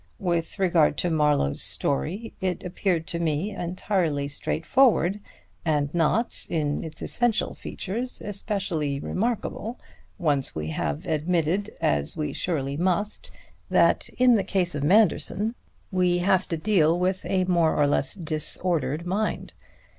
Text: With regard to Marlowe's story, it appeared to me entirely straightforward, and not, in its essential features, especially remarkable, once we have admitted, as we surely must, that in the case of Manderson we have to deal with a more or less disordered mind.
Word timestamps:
With 0.17 0.57
regard 0.57 0.97
to 0.97 1.11
Marlowe's 1.11 1.61
story, 1.61 2.33
it 2.41 2.63
appeared 2.63 3.05
to 3.05 3.19
me 3.19 3.51
entirely 3.51 4.27
straightforward, 4.27 5.19
and 5.63 5.93
not, 5.93 6.47
in 6.49 6.83
its 6.83 7.03
essential 7.03 7.53
features, 7.53 8.19
especially 8.19 8.99
remarkable, 8.99 9.79
once 10.17 10.55
we 10.55 10.69
have 10.69 11.05
admitted, 11.05 11.69
as 11.81 12.17
we 12.17 12.33
surely 12.33 12.77
must, 12.77 13.29
that 13.69 14.09
in 14.17 14.33
the 14.37 14.43
case 14.43 14.73
of 14.73 14.83
Manderson 14.83 15.53
we 15.91 16.17
have 16.17 16.47
to 16.47 16.57
deal 16.57 16.97
with 16.97 17.23
a 17.27 17.43
more 17.45 17.75
or 17.75 17.85
less 17.85 18.15
disordered 18.15 19.05
mind. 19.05 19.53